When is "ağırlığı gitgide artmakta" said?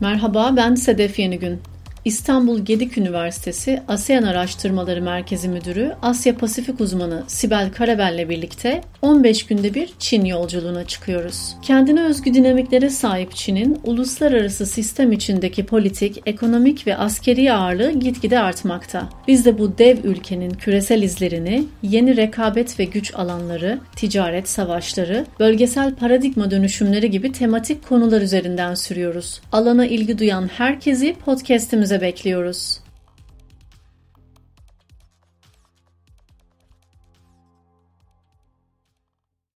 17.52-19.08